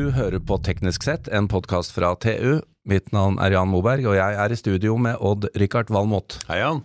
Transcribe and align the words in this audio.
Du 0.00 0.06
hører 0.16 0.40
på 0.40 0.56
Teknisk 0.64 1.02
sett, 1.04 1.26
en 1.28 1.44
podkast 1.50 1.92
fra 1.92 2.14
TU. 2.16 2.62
Mitt 2.88 3.10
navn 3.12 3.34
er 3.44 3.52
Jan 3.52 3.68
Moberg, 3.68 4.06
og 4.08 4.14
jeg 4.16 4.36
er 4.40 4.52
i 4.54 4.56
studio 4.56 4.94
med 4.96 5.18
Odd-Rikard 5.20 5.90
Valmot. 5.92 6.38
Hei, 6.48 6.56
Jan. 6.62 6.80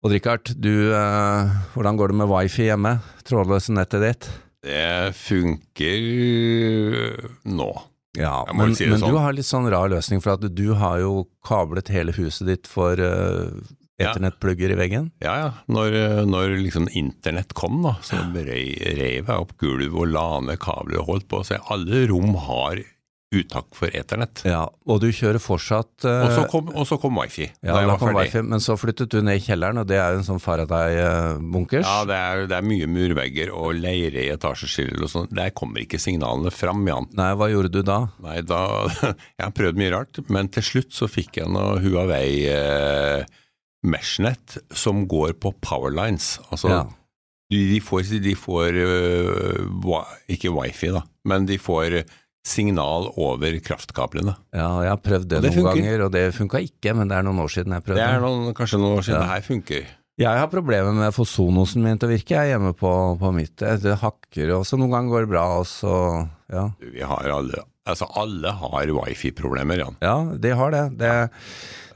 Odd-Rikard, 0.00 0.54
du, 0.56 0.94
eh, 0.96 1.52
hvordan 1.74 1.98
går 2.00 2.14
det 2.14 2.16
med 2.22 2.30
wifi 2.30 2.70
hjemme? 2.70 2.94
Trådløse 3.28 3.76
nettet 3.76 4.06
ditt? 4.06 4.30
Det 4.64 5.12
funker 5.18 6.00
nå. 7.44 7.68
Ja, 8.16 8.38
men, 8.56 8.72
si 8.72 8.88
men 8.88 9.04
sånn. 9.04 9.12
du 9.12 9.20
har 9.20 9.36
litt 9.36 9.50
sånn 9.50 9.68
rar 9.68 9.92
løsning, 9.92 10.24
for 10.24 10.38
at 10.38 10.48
du 10.48 10.68
har 10.80 11.02
jo 11.04 11.26
kablet 11.44 11.92
hele 11.92 12.16
huset 12.16 12.48
ditt 12.48 12.70
for 12.70 12.96
uh, 13.04 13.52
Ja. 14.00 14.10
ethernettplugger 14.10 14.72
i 14.74 14.78
veggen. 14.80 15.10
Ja, 15.22 15.34
ja. 15.38 15.50
Når, 15.70 15.98
når 16.26 16.56
liksom 16.64 16.88
internett 16.98 17.52
kom, 17.54 17.82
da, 17.86 17.92
så 18.02 18.18
rei- 18.34 18.74
reiv 18.98 19.28
jeg 19.28 19.36
opp 19.36 19.52
gulv 19.62 19.94
og 19.94 20.08
la 20.10 20.26
ned 20.42 20.58
kabler 20.62 20.98
og 21.04 21.12
holdt 21.12 21.28
på. 21.30 21.44
Så 21.46 21.60
alle 21.70 22.06
rom 22.10 22.34
har 22.48 22.80
uttak 23.34 23.72
for 23.74 23.90
eternett. 23.90 24.44
Ja, 24.46 24.60
og 24.86 25.00
du 25.02 25.08
kjører 25.10 25.40
fortsatt 25.42 26.04
uh, 26.06 26.20
Og 26.22 26.28
så 26.36 26.42
kom, 26.52 26.68
og 26.70 26.84
så 26.86 26.98
kom 27.02 27.16
wifi. 27.18 27.48
ja, 27.66 27.72
da 27.74 27.80
da 27.88 27.96
kom 27.98 28.12
ferdig. 28.12 28.28
wifi, 28.28 28.42
men 28.46 28.62
så 28.62 28.76
flyttet 28.78 29.10
du 29.10 29.16
ned 29.26 29.40
i 29.40 29.42
kjelleren, 29.42 29.80
og 29.82 29.88
det 29.90 29.96
er 29.98 30.12
jo 30.14 30.20
en 30.20 30.26
sånn 30.28 30.38
Faraday-bunkers. 30.42 31.82
Ja, 31.86 32.04
det 32.06 32.14
er, 32.18 32.44
det 32.50 32.58
er 32.60 32.66
mye 32.66 32.86
murvegger 32.90 33.50
og 33.54 33.74
leire 33.78 34.22
i 34.22 34.30
etasjeskiller 34.34 35.02
og 35.06 35.10
sånn. 35.10 35.30
Der 35.34 35.50
kommer 35.56 35.82
ikke 35.82 35.98
signalene 36.02 36.52
fram, 36.54 36.84
Jan. 36.88 37.08
Nei, 37.18 37.30
hva 37.38 37.50
gjorde 37.50 37.72
du 37.74 37.80
da? 37.86 37.98
Nei, 38.22 38.40
da 38.46 38.60
Jeg 39.10 39.42
har 39.48 39.54
prøvd 39.56 39.80
mye 39.82 39.94
rart, 39.96 40.22
men 40.30 40.50
til 40.54 40.66
slutt 40.70 40.94
så 40.94 41.10
fikk 41.10 41.40
jeg 41.42 41.50
noe 41.50 41.80
Huawei 41.82 42.28
eh, 42.54 43.24
Meshnet 43.84 44.58
som 44.72 45.04
går 45.10 45.34
på 45.40 45.52
powerlines. 45.64 46.38
Altså, 46.50 46.68
Ja. 46.72 46.82
de, 47.52 47.80
får, 47.84 48.08
de 48.24 48.34
får 48.34 48.74
øh, 48.80 50.04
ikke 50.32 50.50
wifi, 50.54 50.88
da, 50.94 51.02
men 51.28 51.46
de 51.46 51.58
får 51.60 52.02
signal 52.44 53.06
over 53.16 53.54
kraftkablene. 53.64 54.34
Ja, 54.52 54.68
jeg 54.84 54.90
har 54.92 55.00
prøvd 55.00 55.28
det, 55.30 55.42
det 55.44 55.50
noen 55.52 55.58
funker. 55.62 55.80
ganger, 55.80 56.02
og 56.04 56.10
det 56.12 56.24
funka 56.36 56.60
ikke, 56.66 56.94
men 56.96 57.08
det 57.08 57.16
er 57.18 57.22
noen 57.28 57.40
år 57.44 57.52
siden 57.54 57.72
jeg 57.76 57.84
prøvde. 57.86 58.00
Det 58.02 58.08
er 58.08 58.20
noen, 58.24 58.50
kanskje 58.56 58.80
noen 58.82 58.98
år 58.98 59.06
siden 59.06 59.16
Ja. 59.16 59.22
det 59.24 59.32
her 59.34 59.46
funker. 59.46 59.86
Jeg 60.20 60.38
har 60.38 60.46
problemer 60.52 60.92
med 60.94 61.08
å 61.10 61.14
få 61.16 61.24
Sonosen 61.26 61.82
min 61.82 61.98
til 61.98 62.06
å 62.08 62.12
virke, 62.12 62.36
jeg 62.36 62.38
er 62.52 62.52
hjemme 62.54 62.74
på, 62.78 62.90
på 63.18 63.32
mitt. 63.34 63.56
Det, 63.58 63.80
det 63.82 63.96
hakker 63.98 64.52
også, 64.60 64.76
noen 64.78 64.92
ganger 64.92 65.10
går 65.10 65.24
det 65.24 65.30
bra, 65.32 65.46
og 65.58 65.66
så 65.66 65.94
ja. 66.52 66.68
Vi 66.80 67.00
har 67.02 67.30
alle, 67.34 67.64
altså 67.88 68.08
alle 68.20 68.52
har 68.60 68.92
wifi-problemer, 68.96 69.82
Jan. 69.82 69.96
Ja, 70.04 70.16
de 70.40 70.52
har 70.56 70.74
det. 70.74 70.82
Det, 71.00 71.12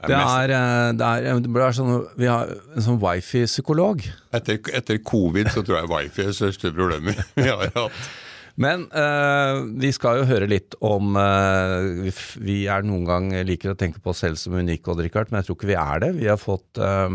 det 0.05 0.15
mest- 0.15 0.53
er, 0.53 0.53
det 0.95 1.09
er, 1.09 1.43
det 1.43 1.65
er 1.65 1.75
sånn, 1.75 1.93
Vi 2.19 2.29
har 2.29 2.53
en 2.75 2.85
sånn 2.85 3.01
wifi-psykolog. 3.01 4.05
Etter, 4.37 4.61
etter 4.77 5.01
covid 5.03 5.51
så 5.53 5.63
tror 5.65 5.81
jeg 5.81 5.91
wifi 5.91 6.25
er 6.25 6.31
det 6.31 6.39
største 6.39 6.73
problemet 6.75 7.21
vi 7.39 7.49
har 7.49 7.71
hatt. 7.75 8.09
Men 8.59 8.89
uh, 8.91 9.63
vi 9.79 9.89
skal 9.95 10.19
jo 10.19 10.27
høre 10.27 10.49
litt 10.51 10.75
om 10.83 11.15
uh, 11.15 12.09
vi, 12.43 12.57
er 12.67 12.83
noen 12.83 13.05
gang 13.07 13.29
liker 13.47 13.71
å 13.71 13.79
tenke 13.79 14.01
på 14.03 14.11
oss 14.11 14.25
selv 14.25 14.39
som 14.41 14.57
unike, 14.59 14.91
Odd 14.91 14.99
Rikard, 15.05 15.31
men 15.31 15.39
jeg 15.39 15.47
tror 15.47 15.57
ikke 15.59 15.69
vi 15.71 15.77
er 15.79 16.01
det. 16.03 16.09
Vi 16.19 16.27
har 16.27 16.41
fått 16.41 16.81
uh, 16.83 17.07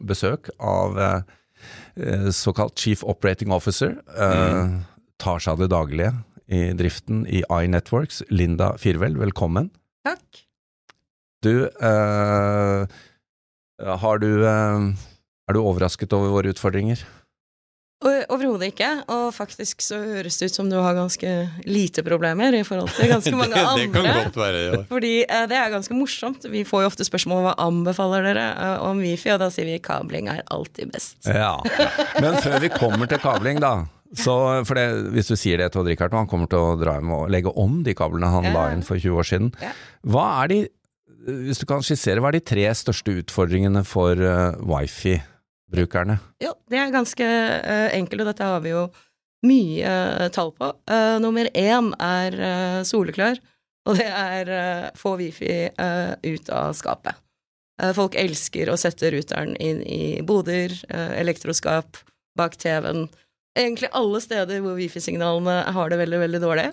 besøk 0.00 0.52
av 0.60 0.98
såkalt 2.32 2.78
Chief 2.80 3.02
Operating 3.04 3.50
Officer. 3.52 3.90
Mm. 4.16 4.78
Tar 5.20 5.42
seg 5.42 5.52
av 5.52 5.60
det 5.60 5.66
daglige 5.68 6.12
i 6.50 6.72
driften 6.74 7.22
i 7.30 7.44
iNetworks. 7.46 8.22
Linda 8.28 8.74
Firvel, 8.78 9.16
velkommen. 9.18 9.70
Takk. 10.06 10.42
Du, 11.42 11.64
eh, 11.66 12.86
har 14.02 14.18
du 14.18 14.44
eh, 14.44 14.90
Er 15.48 15.56
du 15.56 15.62
overrasket 15.62 16.12
over 16.12 16.30
våre 16.30 16.52
utfordringer? 16.52 17.00
Overhodet 18.00 18.70
ikke, 18.70 18.88
og 19.12 19.26
faktisk 19.36 19.82
så 19.84 19.98
høres 20.00 20.38
det 20.40 20.46
ut 20.48 20.54
som 20.56 20.68
du 20.70 20.76
har 20.80 20.94
ganske 20.96 21.32
lite 21.68 22.00
problemer 22.06 22.54
i 22.56 22.62
forhold 22.64 22.88
til 22.96 23.10
ganske 23.10 23.32
mange 23.40 23.52
det, 23.58 23.64
det 23.76 23.88
kan 23.92 24.08
godt 24.08 24.38
være, 24.40 24.62
ja. 24.62 24.78
Fordi 24.88 25.12
eh, 25.26 25.46
det 25.50 25.58
er 25.58 25.72
ganske 25.74 25.96
morsomt. 25.96 26.46
Vi 26.48 26.64
får 26.64 26.86
jo 26.86 26.90
ofte 26.92 27.04
spørsmål 27.04 27.42
om 27.42 27.48
hva 27.50 27.54
anbefaler 27.66 28.30
dere 28.30 28.46
om 28.86 29.02
Wifi, 29.04 29.32
og 29.34 29.42
da 29.42 29.50
sier 29.52 29.68
vi 29.68 29.78
kabling 29.84 30.30
er 30.32 30.40
alltid 30.48 30.94
best. 30.94 31.18
Ja, 31.28 31.58
men 32.22 32.40
før 32.40 32.58
vi 32.64 32.72
kommer 32.72 33.10
til 33.10 33.20
kabling 33.20 33.60
da, 33.60 33.74
så, 34.18 34.64
for 34.66 34.74
det, 34.74 34.86
hvis 35.14 35.28
du 35.30 35.36
sier 35.38 35.60
det 35.60 35.68
til 35.72 35.82
Odd 35.84 35.90
Rikard, 35.92 36.12
og 36.14 36.24
han 36.24 36.30
kommer 36.30 36.48
til 36.50 36.58
å 36.58 36.76
dra 36.80 36.96
hjem 36.98 37.12
og 37.14 37.28
legge 37.30 37.52
om 37.54 37.82
de 37.86 37.94
kablene 37.94 38.30
han 38.32 38.44
Ja. 38.48 38.52
la 38.56 38.64
inn 38.74 38.82
for 38.82 38.98
20 38.98 39.14
år 39.20 39.28
siden, 39.28 39.52
Ja. 39.62 39.70
hva 40.02 40.24
er 40.42 40.48
de, 40.48 40.58
hvis 41.46 41.60
du 41.60 41.66
kan 41.66 41.82
skissere, 41.84 42.18
hva 42.20 42.28
er 42.32 42.38
de 42.40 42.40
tre 42.40 42.64
største 42.74 43.12
utfordringene 43.22 43.84
for 43.86 44.16
uh, 44.18 44.56
wifi-brukerne? 44.66 46.18
Jo, 46.42 46.54
det 46.70 46.78
er 46.80 46.90
ganske 46.94 47.22
uh, 47.22 47.88
enkelt, 47.94 48.20
og 48.24 48.30
dette 48.32 48.42
har 48.50 48.60
vi 48.64 48.72
jo 48.74 48.88
mye 49.46 49.86
uh, 49.86 50.28
tall 50.34 50.50
på. 50.58 50.72
Nummer 51.22 51.48
én 51.54 51.92
er 52.00 52.84
soleklar, 52.84 53.38
og 53.88 53.96
det 53.96 54.08
er 54.10 54.90
få 55.00 55.14
Wifi 55.16 55.70
ut 55.72 56.50
av 56.52 56.74
skapet. 56.76 57.16
Folk 57.96 58.12
elsker 58.20 58.68
å 58.68 58.76
sette 58.76 59.08
ruteren 59.14 59.54
inn 59.56 59.80
i 59.88 60.20
boder, 60.20 60.74
elektroskap, 61.16 61.96
bak 62.36 62.58
TV-en. 62.60 63.06
Egentlig 63.58 63.90
alle 63.98 64.20
steder 64.22 64.62
hvor 64.62 64.76
Wifi-signalene 64.78 65.56
har 65.74 65.90
det 65.90 65.98
veldig, 66.00 66.20
veldig 66.24 66.40
dårlig. 66.42 66.68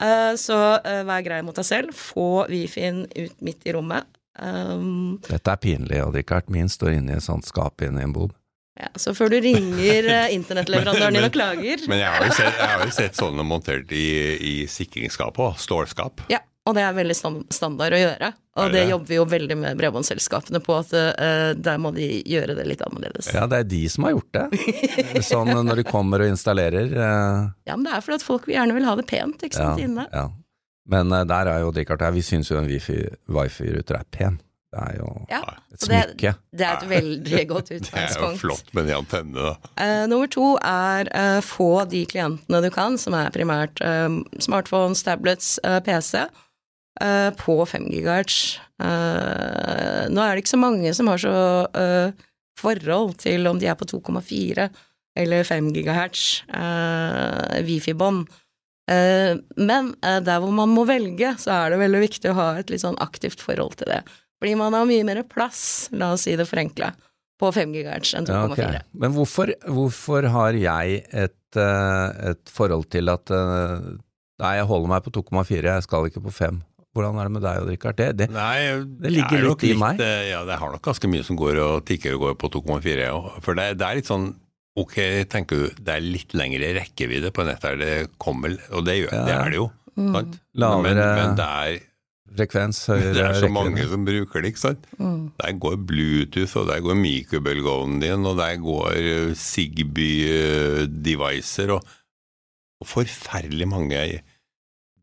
Eh, 0.00 0.32
så 0.40 0.58
eh, 0.80 1.02
vær 1.08 1.24
grei 1.24 1.40
mot 1.44 1.56
deg 1.56 1.66
selv. 1.68 1.96
Få 1.96 2.44
Wifi-en 2.50 3.06
ut 3.08 3.40
midt 3.44 3.66
i 3.68 3.74
rommet. 3.76 4.08
Um, 4.40 5.18
Dette 5.26 5.52
er 5.52 5.60
pinlig, 5.60 5.98
hadde 6.00 6.22
ikke 6.22 6.38
vært 6.38 6.46
Min 6.54 6.70
står 6.72 6.94
inne 6.96 7.12
i 7.12 7.18
et 7.18 7.24
sånt 7.24 7.44
skap 7.44 7.82
inne 7.84 8.00
i 8.00 8.06
en 8.06 8.14
bod. 8.16 8.32
Ja, 8.80 8.88
så 8.96 9.12
før 9.12 9.28
du 9.28 9.36
ringer 9.44 10.08
internettleverandøren 10.32 11.12
din 11.12 11.26
og 11.26 11.34
klager 11.34 11.82
Men 11.92 12.00
jeg 12.00 12.08
har 12.08 12.24
jo 12.24 12.36
sett, 12.38 12.56
har 12.56 12.84
jo 12.86 12.94
sett 12.96 13.18
sånne 13.20 13.44
montert 13.44 13.92
i, 13.92 14.06
i 14.40 14.54
sikringsskap 14.64 15.36
òg, 15.44 15.58
stålskap. 15.60 16.24
Ja, 16.32 16.40
og 16.68 16.74
det 16.76 16.82
er 16.86 16.92
veldig 16.94 17.14
standard 17.50 17.94
å 17.96 17.98
gjøre. 17.98 18.28
Og 18.60 18.68
det 18.70 18.82
det? 18.84 18.90
jobber 18.92 19.08
vi 19.10 19.16
jo 19.16 19.24
veldig 19.32 19.56
med 19.58 19.78
bredbåndsselskapene 19.80 20.60
på, 20.62 20.76
at 20.82 20.92
uh, 20.94 21.54
der 21.58 21.80
må 21.82 21.90
de 21.96 22.06
gjøre 22.28 22.54
det 22.58 22.66
litt 22.68 22.84
annerledes. 22.86 23.30
Ja. 23.32 23.40
Ja, 23.42 23.48
det 23.50 23.58
er 23.62 23.68
de 23.72 23.80
som 23.90 24.04
har 24.06 24.12
gjort 24.14 24.36
det. 24.36 24.44
Sånn 25.30 25.50
når 25.66 25.80
de 25.82 25.86
kommer 25.88 26.22
og 26.22 26.30
installerer. 26.34 26.92
Ja, 27.66 27.74
men 27.74 27.88
det 27.88 27.96
er 27.96 28.04
fordi 28.04 28.20
at 28.20 28.26
folk 28.28 28.46
gjerne 28.52 28.76
vil 28.76 28.86
ha 28.86 28.94
det 29.00 29.08
pent, 29.10 29.42
ikke 29.42 29.58
sant, 29.58 29.82
inne. 29.82 30.06
ja. 30.12 30.28
Men 30.92 31.12
uh, 31.14 31.22
der 31.26 31.46
er 31.46 31.60
jo 31.62 31.70
Richard 31.74 32.02
her, 32.02 32.10
vi 32.14 32.22
syns 32.26 32.48
jo 32.50 32.56
en 32.58 32.66
wifi- 32.70 33.10
wifi-ruter 33.30 34.00
er 34.00 34.06
pen. 34.14 34.40
Det 34.72 34.80
er 34.80 34.94
jo 35.02 35.08
Ja, 35.28 35.40
et 35.74 35.82
smykke. 35.84 36.30
det, 36.32 36.58
det 36.58 36.64
er 36.66 36.78
et 36.78 36.86
veldig 36.90 37.42
godt 37.52 37.72
utgangspunkt. 37.74 37.92
Det 37.92 38.16
er 38.18 38.30
jo 38.32 38.38
flott 38.40 38.70
med 38.74 38.86
de 38.88 38.94
antennene, 38.96 39.50
da. 39.50 39.72
Uh, 39.76 40.04
nummer 40.08 40.30
to 40.32 40.46
er 40.64 41.10
uh, 41.12 41.40
få 41.44 41.68
de 41.92 42.00
klientene 42.08 42.62
du 42.64 42.70
kan, 42.72 42.96
som 42.98 43.14
er 43.18 43.28
primært 43.34 43.82
uh, 43.84 44.08
smartphones, 44.40 45.04
tablets, 45.04 45.58
eh, 45.62 45.76
PC, 45.84 46.22
eh, 46.24 46.40
på 47.38 47.54
5 47.66 47.86
GHz. 47.88 48.36
Eh, 48.82 50.02
nå 50.12 50.22
er 50.22 50.34
det 50.34 50.42
ikke 50.42 50.52
så 50.52 50.60
mange 50.60 50.92
som 50.96 51.08
har 51.10 51.20
så 51.22 51.34
eh, 51.78 52.24
forhold 52.58 53.16
til 53.22 53.48
om 53.50 53.60
de 53.60 53.68
er 53.70 53.78
på 53.78 53.88
2,4 53.88 54.68
eller 55.22 55.44
5 55.44 55.70
GHz 55.76 56.24
eh, 56.48 57.60
Wifi-bånd. 57.66 58.26
Eh, 58.90 59.38
men 59.60 59.92
eh, 60.02 60.18
der 60.24 60.42
hvor 60.42 60.54
man 60.56 60.72
må 60.72 60.86
velge, 60.88 61.34
så 61.40 61.54
er 61.56 61.72
det 61.72 61.82
veldig 61.84 62.02
viktig 62.06 62.32
å 62.32 62.38
ha 62.38 62.48
et 62.60 62.72
litt 62.72 62.84
sånn 62.84 62.98
aktivt 63.04 63.44
forhold 63.44 63.76
til 63.80 63.92
det. 63.92 64.02
Fordi 64.42 64.54
man 64.58 64.74
har 64.74 64.88
mye 64.88 65.06
mer 65.06 65.22
plass, 65.30 65.90
la 65.94 66.14
oss 66.16 66.26
si 66.26 66.34
det 66.38 66.48
forenkla, 66.48 66.90
på 67.38 67.50
5 67.54 67.76
gigahertz 67.76 68.16
enn 68.18 68.26
2,4. 68.26 68.54
Okay. 68.56 68.82
Men 68.98 69.14
hvorfor, 69.14 69.52
hvorfor 69.68 70.26
har 70.34 70.58
jeg 70.58 71.04
et, 71.10 71.60
eh, 71.60 72.32
et 72.32 72.56
forhold 72.56 72.88
til 72.94 73.12
at 73.12 73.34
eh, 73.34 73.92
Nei, 74.42 74.56
jeg 74.56 74.66
holder 74.66 74.90
meg 74.90 75.04
på 75.04 75.12
2,4, 75.14 75.60
jeg 75.68 75.82
skal 75.84 76.06
ikke 76.08 76.22
på 76.24 76.32
5. 76.34 76.56
Hvordan 76.92 77.16
er 77.18 77.24
det 77.28 77.32
med 77.32 77.42
deg, 77.46 77.62
Rikard? 77.70 77.96
Det, 77.96 78.06
det, 78.20 78.26
Nei, 78.34 78.58
Det 79.00 79.10
ligger 79.14 79.38
er 79.38 79.46
litt 79.48 79.62
i 79.64 79.72
meg. 79.80 80.00
eh, 80.04 80.26
Ja, 80.30 80.42
det 80.44 80.58
har 80.60 80.72
nok 80.74 80.82
ganske 80.84 81.08
mye 81.08 81.24
som 81.24 81.36
går 81.40 81.56
og 81.62 81.84
tikker 81.88 82.14
og 82.18 82.20
går 82.26 82.34
på 82.42 82.50
2,4. 82.58 83.06
For 83.42 83.54
det, 83.56 83.78
det 83.80 83.86
er 83.88 83.94
litt 84.00 84.10
sånn 84.10 84.34
Ok, 84.76 84.94
tenker 85.28 85.56
du, 85.56 85.66
det 85.84 85.92
er 85.92 86.00
litt 86.00 86.32
lengre 86.32 86.70
rekkevidde 86.78 87.28
på 87.36 87.44
nettet 87.44 87.62
der 87.62 87.76
det 87.76 88.10
kommer, 88.16 88.54
og 88.72 88.86
det, 88.86 88.94
gjør, 89.02 89.12
Ja. 89.12 89.24
det 89.28 89.34
er 89.36 89.50
det 89.52 89.58
jo. 89.58 89.66
Mm. 90.00 90.12
Sant? 90.14 90.38
Lavere- 90.56 90.94
Men, 90.96 90.96
men 91.18 91.34
det, 91.36 91.44
er, 91.44 91.80
frekvens, 92.38 92.78
høyere 92.88 93.12
det 93.16 93.20
er 93.20 93.34
så 93.36 93.44
rekkevidde. 93.44 93.52
mange 93.52 93.84
som 93.90 94.04
bruker 94.08 94.40
det, 94.40 94.48
ikke 94.54 94.62
sant. 94.62 94.86
Mm. 94.96 95.18
Der 95.42 95.52
går 95.60 95.76
Bluetooth, 95.90 96.56
og 96.62 96.70
der 96.72 96.80
går 96.88 96.96
mikrobølgeovnen 97.02 98.00
din, 98.00 98.24
og 98.24 98.36
der 98.40 98.56
går 98.64 98.96
eh, 98.96 99.34
Zigbee-devicer, 100.42 101.72
og, 101.76 101.82
og 102.80 102.86
forferdelig 102.88 103.68
mange 103.68 104.00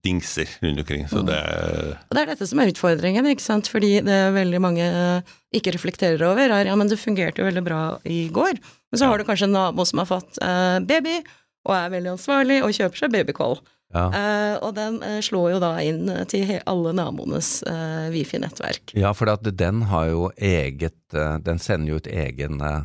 dingser 0.06 0.48
rundt 0.64 0.80
omkring. 0.84 1.08
Så 1.12 1.22
det 1.28 1.36
er 1.36 1.98
Og 2.10 2.16
det 2.16 2.22
er 2.24 2.30
dette 2.34 2.48
som 2.48 2.60
er 2.64 2.72
utfordringen, 2.72 3.26
ikke 3.32 3.44
sant, 3.46 3.68
fordi 3.68 4.00
det 4.06 4.20
veldig 4.36 4.62
mange 4.64 4.86
eh, 4.86 5.34
ikke 5.56 5.74
reflekterer 5.76 6.22
over, 6.30 6.50
er 6.60 6.66
ja, 6.72 6.76
men 6.80 6.88
det 6.92 7.00
fungerte 7.02 7.42
jo 7.44 7.48
veldig 7.50 7.64
bra 7.66 7.82
i 8.06 8.30
går, 8.34 8.54
men 8.60 9.00
så 9.00 9.04
Ja. 9.06 9.10
har 9.12 9.18
du 9.18 9.24
kanskje 9.28 9.50
en 9.50 9.58
nabo 9.58 9.86
som 9.86 10.00
har 10.00 10.06
fått 10.10 10.40
eh, 10.42 10.80
baby, 10.86 11.20
og 11.68 11.76
er 11.76 11.90
veldig 11.92 12.14
ansvarlig, 12.16 12.62
og 12.64 12.72
kjøper 12.72 12.98
seg 13.04 13.12
babycall. 13.12 13.60
Ja. 13.94 14.06
Eh, 14.14 14.56
og 14.62 14.76
den 14.78 15.00
eh, 15.02 15.18
slår 15.26 15.56
jo 15.56 15.60
da 15.64 15.72
inn 15.82 16.06
til 16.30 16.44
he 16.46 16.60
alle 16.70 16.92
naboenes 16.94 17.64
eh, 17.66 18.10
wifi-nettverk. 18.14 18.94
ja, 18.94 19.12
for 19.18 19.32
at 19.34 19.42
den 19.58 19.82
har 19.90 20.06
jo 20.12 20.28
eget 20.38 20.94
eh, 21.18 21.38
Den 21.42 21.58
sender 21.58 21.90
jo 21.96 21.96
ut 21.98 22.08
egen 22.08 22.62
eh, 22.62 22.82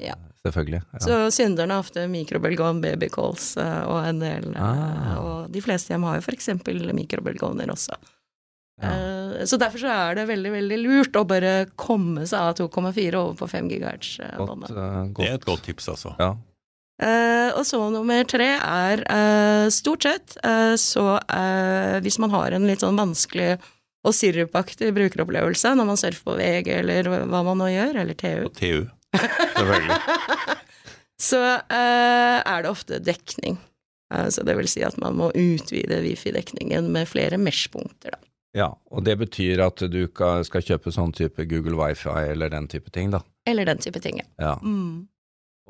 Ja. 0.00 0.14
Selvfølgelig. 0.46 0.80
Ja. 0.92 1.00
Så 1.04 1.18
synderne 1.36 1.76
er 1.76 1.82
ofte 1.84 2.06
mikrobølgeovn, 2.10 2.80
babycalls 2.84 3.50
eh, 3.60 3.82
og 3.86 4.00
en 4.08 4.22
del 4.22 4.48
eh, 4.54 4.62
Ah. 4.62 5.18
Og 5.20 5.52
de 5.52 5.62
fleste 5.64 5.92
hjem 5.92 6.06
har 6.08 6.20
jo 6.20 6.32
eksempel 6.34 6.80
mikrobølgeovner 6.96 7.70
også. 7.72 7.98
Ja. 8.80 8.90
Eh, 8.90 9.44
Så 9.46 9.56
derfor 9.60 9.80
så 9.80 9.88
er 9.92 10.14
det 10.18 10.28
veldig, 10.28 10.52
veldig 10.52 10.78
lurt 10.82 11.16
å 11.16 11.24
bare 11.28 11.66
komme 11.76 12.26
seg 12.26 12.40
av 12.40 12.54
2,4 12.58 13.14
over 13.14 13.36
på 13.38 13.48
5 13.48 13.68
GHz-båndet. 13.70 14.72
Det 15.16 15.28
er 15.28 15.34
et 15.38 15.46
godt 15.48 15.64
tips, 15.68 15.88
altså. 15.88 16.14
Ja. 16.20 16.34
Uh, 17.00 17.48
og 17.56 17.64
så 17.64 17.78
nummer 17.88 18.26
tre 18.28 18.48
er 18.60 19.00
uh, 19.08 19.70
stort 19.72 20.04
sett 20.04 20.34
eh, 20.44 20.74
så 20.76 21.14
eh, 21.32 21.96
hvis 22.04 22.18
man 22.20 22.28
har 22.34 22.52
en 22.52 22.66
litt 22.68 22.82
sånn 22.84 22.98
vanskelig 23.00 23.54
og 24.04 24.12
sirupaktig 24.12 24.90
brukeropplevelse 24.92 25.72
når 25.78 25.88
man 25.88 25.96
surfer 25.96 26.26
på 26.28 26.34
VG 26.36 26.68
eller 26.82 27.08
hva 27.08 27.40
man 27.46 27.56
nå 27.62 27.70
gjør, 27.72 28.02
eller 28.02 28.18
TU, 28.20 28.44
Og 28.50 28.52
TU, 28.52 28.84
selvfølgelig. 29.16 29.98
så 31.30 31.42
uh, 31.58 32.38
er 32.44 32.62
det 32.62 32.70
ofte 32.70 33.00
dekning. 33.02 33.58
Eh, 34.14 34.28
så 34.28 34.44
det 34.46 34.56
vil 34.58 34.70
si 34.70 34.82
at 34.86 34.98
man 35.00 35.18
må 35.18 35.30
utvide 35.34 36.02
wifi-dekningen 36.04 36.90
med 36.92 37.08
flere 37.10 37.38
mesh-punkter, 37.40 38.16
da. 38.16 38.20
ja, 38.62 38.72
og 38.90 39.06
det 39.06 39.16
betyr 39.20 39.62
at 39.66 39.84
du 39.92 40.02
skal 40.10 40.66
kjøpe 40.66 40.94
sånn 40.94 41.14
type 41.16 41.46
Google 41.50 41.78
Wifi 41.78 42.10
eller 42.32 42.50
den 42.52 42.68
type 42.70 42.90
ting, 42.94 43.12
da. 43.14 43.22
Eller 43.48 43.68
den 43.68 43.82
type 43.82 44.02
ting, 44.02 44.20
ja. 44.22 44.28
Ja. 44.42 44.56
Mm. 44.62 45.06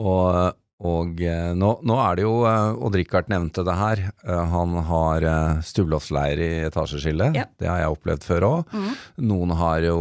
Og, 0.00 0.56
og 0.80 1.20
eh, 1.20 1.50
nå, 1.52 1.74
nå 1.84 1.98
er 2.00 2.16
det 2.16 2.24
jo, 2.24 2.32
Odd 2.80 2.96
Rikard 2.96 3.28
nevnte 3.28 3.66
det 3.68 3.76
her, 3.76 4.06
han 4.24 4.78
har 4.88 5.28
stubbeloftsleir 5.66 6.40
i 6.40 6.50
etasjeskillet. 6.70 7.36
Ja. 7.36 7.44
Det 7.60 7.68
har 7.68 7.82
jeg 7.82 7.98
opplevd 7.98 8.24
før 8.24 8.48
òg. 8.48 8.72
Mm. 8.72 8.90
Noen 9.28 9.54
har 9.60 9.84
jo 9.84 10.00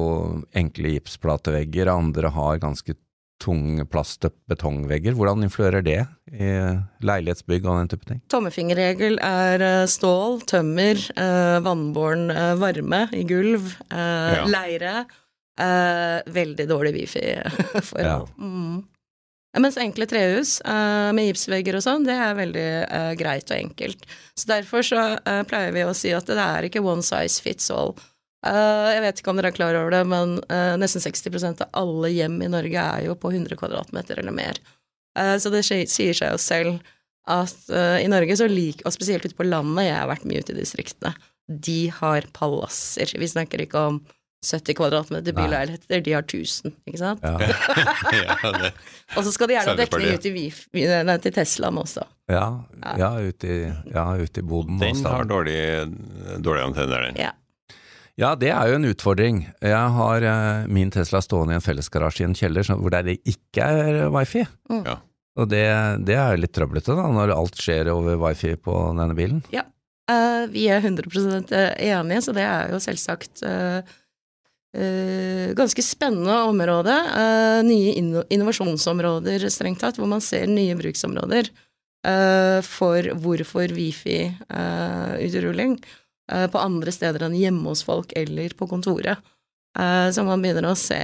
enkle 0.56 0.96
gipsplatevegger, 0.96 1.92
andre 1.92 2.32
har 2.32 2.64
ganske 2.64 2.96
tung 3.40 3.80
plast- 3.88 4.26
og 4.28 4.34
betongvegger. 4.52 5.16
Hvordan 5.16 5.46
influerer 5.48 5.84
det 5.86 6.02
i 6.34 6.50
leilighetsbygg 7.08 7.66
og 7.66 7.80
den 7.80 7.90
type 7.94 8.06
ting? 8.10 8.20
Tommefingerregel 8.32 9.18
er 9.24 9.64
eh, 9.64 9.86
stål, 9.90 10.42
tømmer, 10.50 11.00
eh, 11.16 11.58
vannbåren 11.66 12.30
eh, 12.34 12.54
varme 12.60 13.06
i 13.16 13.24
gulv, 13.30 13.74
Ja. 13.92 14.46
leire. 14.46 15.06
veldig 15.60 16.68
dårlig 16.70 16.94
wifi-forhold. 16.96 18.30
Mm. 18.40 18.84
Mens 19.60 19.78
enkle 19.82 20.06
trehus 20.08 20.62
eh, 20.62 21.10
med 21.12 21.26
gipsvegger 21.26 21.76
og 21.76 21.82
sånn, 21.84 22.06
det 22.06 22.14
er 22.16 22.36
veldig 22.38 22.68
greit 23.20 23.50
og 23.52 23.58
enkelt. 23.58 24.06
Så 24.38 24.46
derfor 24.48 24.86
så 24.86 25.02
pleier 25.50 25.74
vi 25.76 25.84
å 25.84 25.96
si 25.98 26.12
at 26.16 26.30
det 26.30 26.38
er 26.40 26.68
ikke 26.70 26.84
one 26.86 27.02
size 27.04 27.42
fits 27.44 27.68
all. 27.74 27.96
Eh, 28.48 28.90
jeg 28.94 29.04
vet 29.04 29.20
ikke 29.20 29.34
om 29.34 29.40
dere 29.40 29.52
er 29.52 29.56
klar 29.56 29.78
over 29.80 29.92
det, 29.94 30.04
men 30.08 30.38
eh, 30.48 30.76
nesten 30.80 31.04
60% 31.04 31.66
av 31.66 31.74
alle 31.82 32.12
hjem 32.14 32.38
i 32.46 32.52
Norge 32.52 32.86
er 32.86 33.08
jo 33.10 33.18
på 33.20 33.34
100 33.34 33.60
kvadratmeter 33.60 34.22
eller 34.22 34.36
mer. 34.36 34.62
Eh, 35.20 35.36
så 35.42 35.52
det 35.52 35.66
sier 35.68 36.16
seg 36.16 36.32
jo 36.32 36.40
selv 36.40 36.80
at 37.30 37.68
i 38.02 38.08
Norge, 38.10 38.34
så 38.40 38.48
lik, 38.50 38.80
og 38.90 38.94
spesielt 38.96 39.22
ute 39.28 39.38
på 39.38 39.46
landet, 39.46 39.84
jeg 39.86 39.94
har 39.94 40.08
vært 40.10 40.24
mye 40.26 40.40
ute 40.42 40.56
i 40.56 40.58
distriktene, 40.58 41.12
de 41.46 41.92
har 41.94 42.26
palasser. 42.34 43.12
Vi 43.22 43.28
snakker 43.30 43.62
ikke 43.62 43.84
om 43.92 44.00
70 44.42 44.74
kvadratmeter 44.80 45.36
byleiligheter, 45.38 46.02
de 46.02 46.16
har 46.16 46.24
1000, 46.26 46.74
ikke 46.90 47.02
sant? 47.04 47.22
Ja, 47.22 47.36
ja, 48.18 48.54
det. 48.64 48.72
Og 49.20 49.28
så 49.28 49.36
skal 49.36 49.52
de 49.52 49.60
gjerne 49.60 49.76
ha 49.78 50.16
ut 50.16 50.26
i 50.26 50.32
Vif, 50.34 50.64
nei, 50.74 51.18
til 51.22 51.36
Teslaen 51.36 51.78
også. 51.84 52.08
ja, 52.80 52.96
ja 53.04 53.12
ute 53.22 53.52
i, 53.52 53.60
ja, 53.94 54.08
ut 54.18 54.42
i 54.42 54.46
boden. 54.56 54.82
Den 54.82 54.98
også. 54.98 55.14
har 55.14 55.30
dårlig, 55.30 55.62
dårlig 56.42 56.66
antenner, 56.66 57.12
den. 57.12 57.22
Ja. 57.28 57.36
Ja, 58.20 58.34
det 58.36 58.50
er 58.52 58.68
jo 58.68 58.76
en 58.76 58.90
utfordring. 58.90 59.38
Jeg 59.64 59.92
har 59.96 60.26
eh, 60.28 60.66
min 60.68 60.92
Tesla 60.92 61.22
stående 61.24 61.54
i 61.56 61.60
en 61.60 61.64
fellesgarasje 61.64 62.26
i 62.26 62.28
en 62.28 62.36
kjeller 62.36 62.64
så- 62.68 62.76
hvor 62.80 62.92
det 62.92 63.20
ikke 63.24 63.64
er 63.64 64.10
wifi. 64.12 64.44
Mm. 64.70 64.84
Ja. 64.86 64.96
Og 65.40 65.48
det, 65.48 65.64
det 66.04 66.16
er 66.20 66.34
jo 66.36 66.42
litt 66.44 66.52
trøblete 66.56 66.96
da, 66.98 67.06
når 67.16 67.32
alt 67.32 67.56
skjer 67.56 67.88
over 67.94 68.20
wifi 68.20 68.56
på 68.60 68.74
denne 68.98 69.16
bilen. 69.16 69.40
Eh, 69.56 70.44
vi 70.52 70.68
er 70.68 70.82
100% 70.82 71.54
enige, 71.54 72.22
så 72.26 72.34
det 72.36 72.44
er 72.44 72.70
jo 72.74 72.80
selvsagt 72.84 73.44
uh, 73.46 73.80
eh, 74.76 75.54
ganske 75.56 75.84
spennende 75.86 76.36
område. 76.50 76.92
Eh, 76.92 77.62
nye 77.64 77.94
inno 78.02 78.24
innovasjonsområder, 78.34 79.50
strengt 79.54 79.80
tatt, 79.86 79.98
hvor 80.02 80.10
man 80.12 80.22
ser 80.26 80.46
nye 80.50 80.76
bruksområder 80.80 81.46
eh, 82.06 82.60
for 82.66 83.02
hvorfor 83.24 83.68
wifi-utrulling 83.78 85.74
eh, 85.80 85.84
på 86.30 86.62
andre 86.62 86.92
steder 86.94 87.24
enn 87.26 87.38
hjemme 87.38 87.72
hos 87.72 87.82
folk 87.88 88.12
eller 88.20 88.54
på 88.58 88.68
kontoret. 88.70 89.18
Eh, 89.80 90.12
så 90.12 90.24
man 90.28 90.42
begynner 90.44 90.70
å 90.70 90.78
se 90.78 91.00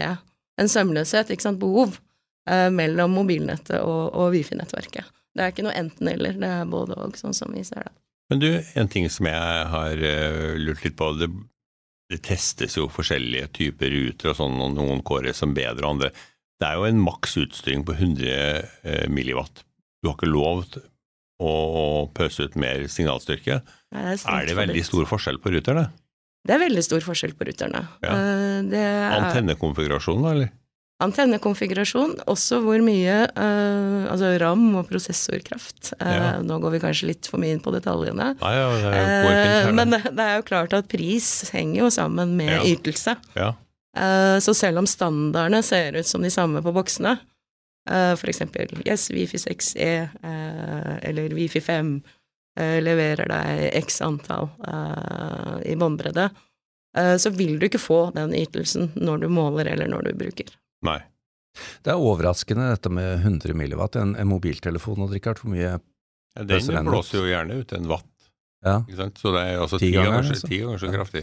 en 0.61 0.71
sømløshet, 0.71 1.31
ikke 1.31 1.47
sant, 1.47 1.61
behov, 1.61 1.99
eh, 2.49 2.69
mellom 2.73 3.15
mobilnettet 3.19 3.81
og, 3.81 4.15
og 4.15 4.33
wifi-nettverket. 4.35 5.11
Det 5.35 5.43
er 5.43 5.51
ikke 5.51 5.65
noe 5.67 5.75
enten-eller, 5.75 6.37
det 6.39 6.51
er 6.61 6.71
både 6.71 6.97
og, 7.01 7.17
sånn 7.19 7.35
som 7.35 7.51
vi 7.55 7.65
ser 7.67 7.83
det. 7.83 7.95
Men 8.31 8.41
du, 8.41 8.47
en 8.79 8.89
ting 8.89 9.05
som 9.11 9.27
jeg 9.29 9.67
har 9.73 10.01
eh, 10.01 10.55
lurt 10.57 10.85
litt 10.85 10.97
på, 10.97 11.11
det, 11.19 11.29
det 12.09 12.23
testes 12.25 12.77
jo 12.79 12.87
forskjellige 12.89 13.51
typer 13.59 13.93
ruter 13.93 14.31
og 14.31 14.39
sånn, 14.39 14.57
og 14.63 14.73
noen 14.77 15.03
kåres 15.05 15.43
som 15.43 15.53
bedre 15.57 15.83
og 15.83 15.97
andre. 15.97 16.11
Det 16.55 16.69
er 16.69 16.79
jo 16.79 16.87
en 16.87 17.03
maks 17.03 17.35
utstyring 17.43 17.83
på 17.85 17.97
100 17.97 18.25
eh, 18.31 19.07
milliwatt. 19.11 19.65
Du 20.01 20.09
har 20.09 20.17
ikke 20.17 20.31
lov 20.31 20.63
til 20.71 20.85
å 21.43 22.07
pøse 22.15 22.47
ut 22.47 22.55
mer 22.57 22.85
signalstyrke. 22.87 23.59
Er, 23.95 24.19
Er 24.19 24.49
det 24.49 24.57
veldig 24.57 24.83
stor 24.87 25.07
forskjell 25.09 25.39
på 25.43 25.53
ruterne? 25.55 25.87
Det 26.45 26.53
er 26.53 26.61
veldig 26.61 26.83
stor 26.85 27.01
forskjell 27.01 27.33
på 27.37 27.47
ruterne. 27.47 27.81
Ja. 28.05 28.11
Eh, 28.13 28.61
Det 28.69 28.83
er 28.83 29.17
Antennekonfigurasjon, 29.21 30.21
da, 30.25 30.35
eller? 30.35 30.53
antennekonfigurasjon, 31.03 32.13
også 32.31 32.61
hvor 32.63 32.79
mye 32.79 33.15
uh, 33.35 34.05
altså 34.07 34.29
RAM 34.39 34.61
og 34.79 34.85
prosessorkraft. 34.87 35.89
Uh, 35.99 36.07
Ja. 36.07 36.29
Nå 36.39 36.55
går 36.63 36.71
vi 36.71 36.79
kanskje 36.85 37.09
litt 37.09 37.27
for 37.27 37.41
mye 37.43 37.51
inn 37.51 37.59
på 37.59 37.73
detaljene. 37.75 38.29
Nei, 38.39 38.53
ja, 38.55 38.69
det 38.71 38.93
fint 38.93 39.67
Eh, 39.67 39.73
men 39.75 39.91
det, 39.91 39.99
det 40.15 40.23
er 40.23 40.37
jo 40.39 40.47
klart 40.47 40.73
at 40.77 40.87
pris 40.87 41.49
henger 41.51 41.81
jo 41.81 41.89
sammen 41.91 42.37
med 42.39 42.53
Ja. 42.53 42.63
ytelse. 42.63 43.17
Ja. 43.35 43.51
Så 44.39 44.55
selv 44.55 44.79
om 44.79 44.87
standardene 44.87 45.61
ser 45.63 45.95
ut 45.99 46.07
som 46.07 46.23
de 46.23 46.31
samme 46.31 46.59
på 46.63 46.71
boksene, 46.75 47.17
uh, 47.89 48.15
eksempel 48.17 48.67
yes, 48.85 49.09
Wifi 49.13 49.37
6E 49.37 50.09
eh, 50.23 51.09
eller 51.09 51.33
Wifi 51.35 51.61
5 51.61 51.95
eh, 51.95 52.14
leverer 52.83 53.27
deg 53.27 53.73
x 53.83 54.01
antall 54.05 54.49
eh, 54.67 55.57
i 55.71 55.75
båndbredde, 55.75 56.29
eh, 56.97 57.15
så 57.19 57.31
vil 57.35 57.57
du 57.59 57.65
ikke 57.67 57.81
få 57.81 57.99
den 58.15 58.33
ytelsen 58.37 58.91
når 58.95 59.25
du 59.25 59.27
måler 59.35 59.67
eller 59.73 59.91
når 59.91 60.09
du 60.09 60.13
bruker. 60.25 60.53
Nei. 60.87 61.01
Det 61.83 61.93
er 61.93 61.99
overraskende 62.03 62.69
dette 62.73 62.89
med 62.91 63.21
100 63.23 63.53
milliwatt. 63.55 63.95
En, 63.95 64.15
en 64.19 64.27
mobiltelefon, 64.27 65.05
og 65.05 65.13
Richard, 65.15 65.39
hvor 65.39 65.53
mye 65.53 65.77
Ja, 66.35 66.43
Den 66.43 66.83
blåser 66.83 67.21
jo 67.21 67.29
gjerne 67.29 67.61
ut 67.61 67.71
en 67.77 67.85
watt, 67.87 68.09
Ja, 68.65 68.81
ikke 68.83 68.97
sant? 68.97 69.19
så 69.21 69.31
det 69.31 69.43
er 69.53 69.61
altså 69.63 69.79
Ti 69.79 69.91
ganger, 69.93 70.11
ganger, 70.17 70.33
altså. 70.33 70.47
ti 70.51 70.57
ganger 70.59 70.81
så 70.81 70.89
kraftig. 70.91 71.21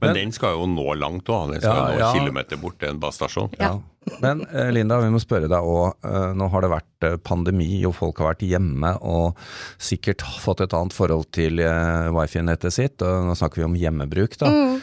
Men- 0.00 0.10
Men 0.12 0.14
den 0.14 0.32
skal 0.32 0.56
jo 0.58 0.66
nå 0.66 0.94
langt 0.98 1.24
òg, 1.30 1.52
den 1.52 1.60
skal 1.60 1.74
Ja, 1.76 1.88
nå 1.92 1.98
ja. 1.98 2.12
kilometer 2.12 2.56
bort 2.60 2.78
til 2.78 2.88
en 2.90 3.00
basestasjon. 3.00 3.50
ja. 3.60 3.74
Men 4.20 4.42
eh, 4.52 4.70
Linda, 4.70 4.98
vi 5.00 5.08
må 5.08 5.18
spørre 5.18 5.48
deg 5.48 5.64
òg. 5.64 5.94
Nå 6.36 6.48
har 6.52 6.60
det 6.60 6.68
vært 6.74 7.06
eh, 7.08 7.16
pandemi, 7.24 7.84
og 7.88 7.94
folk 7.96 8.18
har 8.20 8.34
vært 8.34 8.42
hjemme 8.44 8.90
og 9.00 9.38
sikkert 9.80 10.20
fått 10.20 10.60
et 10.60 10.74
annet 10.76 10.92
forhold 10.92 11.30
til 11.32 11.58
eh, 11.64 12.10
wifi-nettet 12.12 12.72
sitt. 12.72 13.00
og 13.00 13.24
Nå 13.30 13.34
snakker 13.34 13.62
vi 13.62 13.64
om 13.64 13.74
hjemmebruk, 13.80 14.36
da. 14.38 14.50
Mm. 14.50 14.82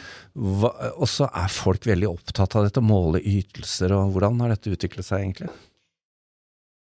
og 0.96 1.06
så 1.06 1.28
er 1.36 1.46
folk 1.52 1.84
veldig 1.84 2.08
opptatt 2.08 2.56
av 2.56 2.64
dette, 2.64 2.80
måle 2.82 3.20
ytelser, 3.20 3.92
og 3.92 4.14
hvordan 4.14 4.40
har 4.40 4.48
dette 4.56 4.72
utviklet 4.72 5.04
seg 5.04 5.20
egentlig? 5.26 5.50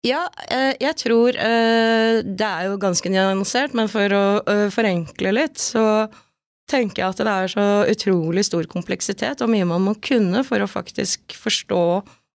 Ja, 0.05 0.25
eh, 0.51 0.73
jeg 0.83 0.95
tror 0.99 1.29
eh, 1.39 2.21
det 2.23 2.43
er 2.47 2.65
jo 2.67 2.77
ganske 2.81 3.07
nyansert, 3.11 3.73
men 3.73 3.87
for 3.91 4.11
å 4.15 4.23
eh, 4.51 4.65
forenkle 4.73 5.31
litt, 5.33 5.57
så 5.63 5.83
tenker 6.71 7.03
jeg 7.03 7.13
at 7.13 7.21
det 7.21 7.31
er 7.33 7.51
så 7.51 7.65
utrolig 7.91 8.45
stor 8.47 8.67
kompleksitet 8.71 9.41
og 9.43 9.51
mye 9.51 9.67
man 9.67 9.83
må 9.85 9.95
kunne 10.03 10.43
for 10.47 10.63
å 10.63 10.69
faktisk 10.69 11.35
forstå 11.37 11.83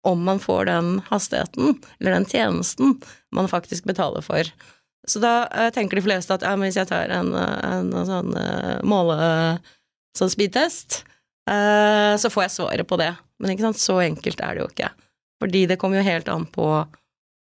om 0.05 0.21
man 0.25 0.39
får 0.41 0.67
den 0.69 0.89
hastigheten, 1.07 1.79
eller 1.99 2.13
den 2.19 2.27
tjenesten, 2.29 2.99
man 3.33 3.49
faktisk 3.49 3.87
betaler 3.89 4.21
for. 4.21 4.45
Så 5.09 5.21
da 5.21 5.47
eh, 5.49 5.71
tenker 5.73 5.97
de 5.97 6.03
fleste 6.05 6.33
at 6.35 6.45
ja, 6.45 6.53
men 6.57 6.69
hvis 6.69 6.77
jeg 6.77 6.89
tar 6.89 7.09
en, 7.13 7.31
eh, 7.33 7.65
en, 7.71 7.89
sånn 8.05 8.35
eh, 8.37 8.83
måle... 8.85 9.17
sånn 10.15 10.31
speedtest, 10.31 11.01
eh, 11.49 12.13
så 12.21 12.29
får 12.31 12.45
jeg 12.45 12.53
svaret 12.53 12.87
på 12.87 12.99
det. 13.01 13.11
Men 13.41 13.51
ikke 13.51 13.65
sant, 13.65 13.81
så 13.81 13.97
enkelt 14.05 14.39
er 14.45 14.55
det 14.55 14.61
jo 14.63 14.69
ikke. 14.71 14.91
Fordi 15.43 15.65
det 15.67 15.79
kommer 15.81 15.99
jo 15.99 16.05
helt 16.07 16.29
an 16.31 16.45
på 16.47 16.69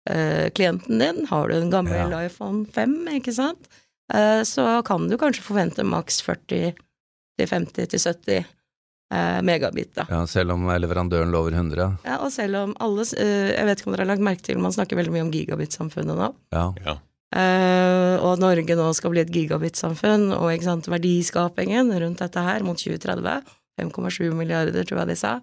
eh, 0.09 0.47
klienten 0.55 1.03
din. 1.03 1.21
Har 1.29 1.51
du 1.51 1.59
en 1.59 1.69
gammel 1.71 2.15
Ja. 2.15 2.23
iPhone 2.25 2.65
5, 2.73 2.95
ikke 3.19 3.35
sant, 3.35 3.69
så 4.45 4.63
kan 4.85 5.07
du 5.09 5.15
kanskje 5.17 5.45
forvente 5.45 5.85
maks 5.87 6.19
40 6.25 6.73
til 7.39 7.47
50 7.49 7.87
til 7.89 8.01
70 8.03 8.33
eh, 8.35 9.39
megabit, 9.47 9.93
da. 9.95 10.05
Ja, 10.11 10.19
selv 10.29 10.53
om 10.53 10.67
leverandøren 10.67 11.31
lover 11.33 11.55
100? 11.55 11.87
Ja, 12.03 12.19
og 12.19 12.29
selv 12.35 12.59
om 12.59 12.75
alle 12.83 13.07
eh, 13.17 13.53
Jeg 13.55 13.65
vet 13.69 13.81
ikke 13.81 13.89
om 13.89 13.95
dere 13.95 14.05
har 14.05 14.11
lagt 14.11 14.27
merke 14.27 14.45
til, 14.45 14.59
man 14.61 14.75
snakker 14.75 14.99
veldig 14.99 15.15
mye 15.15 15.25
om 15.25 15.31
gigabit-samfunnet 15.33 16.19
nå. 16.19 16.29
Ja. 16.53 16.67
Ja. 16.83 16.97
Eh, 17.33 18.19
og 18.19 18.35
at 18.35 18.43
Norge 18.43 18.77
nå 18.77 18.91
skal 18.93 19.15
bli 19.15 19.23
et 19.23 19.33
gigabit-samfunn, 19.33 20.29
og 20.35 20.51
ikke 20.51 20.69
sant, 20.69 20.91
verdiskapingen 20.91 21.95
rundt 22.03 22.21
dette 22.21 22.45
her 22.45 22.67
mot 22.67 22.77
2030, 22.77 23.57
5,7 23.81 24.35
milliarder, 24.37 24.85
tror 24.85 25.05
jeg 25.05 25.13
de 25.15 25.19
sa, 25.23 25.37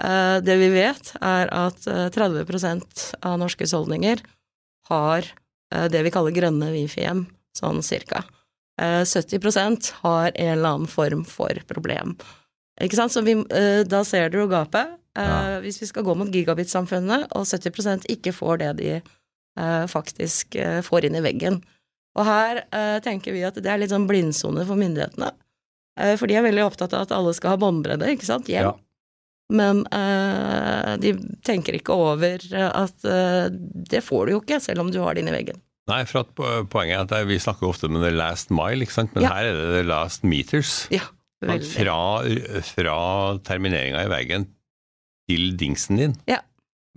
Eh, 0.00 0.36
det 0.44 0.56
vi 0.60 0.70
vet, 0.72 1.12
er 1.20 1.50
at 1.52 1.86
eh, 1.90 2.08
30% 2.14 3.02
av 3.26 3.36
norske 3.40 3.66
husholdninger 3.66 4.22
har 4.88 5.26
eh, 5.74 5.86
det 5.92 6.00
vi 6.06 6.12
kaller 6.14 6.34
grønne 6.34 6.70
wifi-hjem, 6.72 7.26
sånn 7.60 7.82
cirka. 7.86 8.24
Eh, 8.80 9.02
70% 9.04 9.90
har 10.02 10.32
en 10.34 10.52
eller 10.58 10.74
annen 10.74 10.88
form 10.90 11.24
for 11.28 11.52
problem. 11.68 12.16
Ikke 12.80 12.96
sant? 12.96 13.12
Så 13.12 13.22
vi, 13.26 13.34
eh, 13.36 13.82
da 13.84 14.02
ser 14.08 14.30
du 14.32 14.38
jo 14.42 14.48
gapet. 14.48 14.96
Eh, 15.18 15.26
Ja. 15.26 15.60
Hvis 15.60 15.80
vi 15.82 15.86
skal 15.90 16.04
gå 16.06 16.14
mot 16.16 16.30
gigabit-samfunnet, 16.32 17.26
og 17.36 17.44
70% 17.44 18.06
ikke 18.08 18.32
får 18.32 18.58
det 18.62 18.70
de 18.78 18.90
eh, 19.02 19.86
faktisk 19.90 20.54
eh, 20.56 20.80
får 20.86 21.04
inn 21.08 21.16
i 21.18 21.20
veggen. 21.24 21.60
Og 22.16 22.24
her 22.26 22.62
eh, 22.72 22.98
tenker 23.04 23.32
vi 23.34 23.42
at 23.44 23.54
det 23.58 23.66
er 23.70 23.78
litt 23.82 23.90
sånn 23.92 24.06
blindsone 24.08 24.64
for 24.66 24.78
myndighetene. 24.80 25.32
Eh, 26.00 26.14
for 26.16 26.26
de 26.30 26.38
er 26.38 26.46
veldig 26.46 26.64
opptatt 26.64 26.94
av 26.94 27.02
at 27.08 27.12
alle 27.12 27.34
skal 27.36 27.50
ha 27.56 27.60
båndbredde, 27.60 28.08
ikke 28.14 28.24
sant, 28.30 28.48
hjem. 28.48 28.70
Ja. 28.70 28.76
Men 29.50 29.82
eh, 29.90 30.96
de 31.02 31.12
tenker 31.42 31.74
ikke 31.74 31.92
over 31.98 32.38
eh, 32.54 32.70
at 32.70 33.04
eh, 33.04 33.50
det 33.90 34.00
får 34.06 34.26
du 34.26 34.32
jo 34.36 34.40
ikke, 34.44 34.60
selv 34.62 34.84
om 34.86 34.92
du 34.94 35.00
har 35.02 35.14
det 35.18 35.24
inni 35.24 35.34
veggen. 35.34 35.58
Nei, 35.90 36.02
for 36.08 36.22
at 36.22 36.30
poenget 36.72 37.10
er 37.12 37.24
at 37.24 37.28
vi 37.28 37.38
snakker 37.42 37.68
ofte 37.68 37.88
om 37.90 37.98
the 38.00 38.10
last 38.14 38.50
mile, 38.54 38.80
ikke 38.86 38.94
sant? 38.96 39.14
men 39.16 39.24
Ja. 39.26 39.32
her 39.34 39.44
er 39.50 39.58
det 39.58 39.68
the 39.80 39.82
last 39.88 40.22
meters. 40.24 40.86
Ja, 40.94 41.02
veldig. 41.44 41.66
Fra, 41.74 41.98
fra 42.70 42.96
termineringa 43.46 44.04
i 44.06 44.10
veggen 44.12 44.46
til 45.30 45.52
dingsen 45.60 45.96
din. 46.00 46.14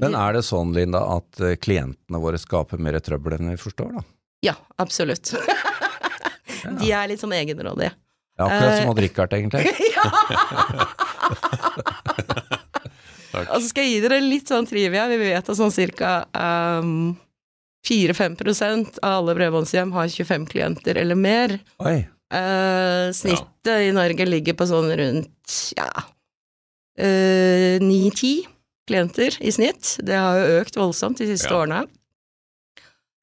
Men 0.01 0.15
er 0.17 0.33
det 0.33 0.41
sånn, 0.47 0.71
Linda, 0.73 1.03
at 1.19 1.39
eh, 1.45 1.55
klientene 1.61 2.17
våre 2.21 2.39
skaper 2.41 2.79
mer 2.81 2.97
trøbbel 2.99 3.35
enn 3.37 3.51
vi 3.53 3.59
forstår, 3.61 3.91
da? 3.99 4.01
Ja, 4.43 4.55
absolutt. 4.81 5.33
De 6.81 6.89
er 6.91 7.07
litt 7.11 7.21
sånn 7.21 7.35
egenrådige. 7.37 7.91
Ja, 8.39 8.47
akkurat 8.47 8.71
Eh. 8.73 8.79
som 8.81 8.89
Odd 8.89 8.99
Rikard, 9.03 9.33
egentlig. 9.37 9.69
Og 13.33 13.59
så 13.61 13.67
skal 13.69 13.85
jeg 13.87 13.95
gi 13.95 14.01
dere 14.05 14.19
litt 14.21 14.49
sånn 14.49 14.67
trivia. 14.69 15.07
Vi 15.09 15.17
vet 15.21 15.49
at 15.49 15.57
sånn 15.57 15.71
cirka 15.73 16.23
um, 16.37 17.13
4-5 17.87 18.99
av 19.03 19.11
alle 19.17 19.35
bredbåndshjem 19.35 19.91
har 19.91 20.07
25 20.07 20.45
klienter 20.47 20.95
eller 21.01 21.15
mer. 21.19 21.57
Oi. 21.83 21.97
Eh, 22.33 23.11
snittet 23.13 23.89
i 23.89 23.91
Norge 23.93 24.25
ligger 24.25 24.55
på 24.57 24.65
sånn 24.65 24.89
rundt 24.97 25.57
ja 25.77 25.89
uh, 26.99 27.77
9-10 27.83 28.47
klienter 28.87 29.37
i 29.43 29.51
snitt. 29.51 29.97
Det 30.03 30.15
har 30.17 30.39
jo 30.39 30.61
økt 30.61 30.79
voldsomt 30.79 31.17
de 31.21 31.27
siste 31.29 31.51
Ja. 31.51 31.59
årene. 31.61 31.83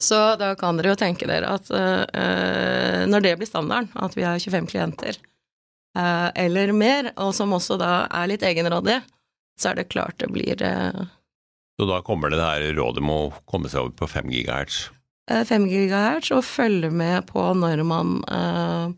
Så 0.01 0.17
da 0.41 0.55
kan 0.57 0.79
dere 0.79 0.95
jo 0.95 0.97
tenke 0.97 1.27
dere 1.29 1.51
at 1.59 1.69
eh, 1.77 2.05
eh, 2.17 3.03
når 3.07 3.21
det 3.21 3.35
blir 3.37 3.47
standarden, 3.51 3.91
at 4.01 4.15
vi 4.17 4.23
har 4.25 4.39
25 4.41 4.67
klienter 4.71 5.19
eh, 5.99 6.29
eller 6.41 6.73
mer, 6.73 7.11
og 7.21 7.35
som 7.37 7.53
også 7.53 7.77
da 7.77 8.07
er 8.09 8.31
litt 8.33 8.41
egenrådige, 8.47 9.03
så 9.61 9.71
er 9.71 9.75
det 9.83 9.91
klart 9.93 10.17
det 10.23 10.31
blir 10.33 10.63
eh, 10.65 11.03
Så 11.81 11.87
da 11.89 12.03
kommer 12.05 12.29
det 12.29 12.37
det 12.37 12.45
her 12.45 12.65
rådet 12.77 13.01
med 13.01 13.15
å 13.17 13.29
komme 13.49 13.71
seg 13.73 13.81
over 13.87 13.95
på 13.97 14.09
5 14.11 14.27
gigahertz. 14.35 14.91
eh, 15.31 15.45
5 15.49 15.65
gigahertz 15.71 16.29
og 16.37 16.43
følge 16.45 16.91
med 16.93 17.25
på 17.31 17.41
når 17.57 17.81
man 17.89 18.11
eh, 18.29 18.91